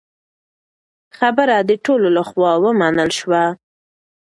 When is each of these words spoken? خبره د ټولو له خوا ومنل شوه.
خبره 1.17 1.57
د 1.69 1.71
ټولو 1.85 2.07
له 2.15 2.21
خوا 2.29 2.51
ومنل 2.63 3.09
شوه. 3.19 3.43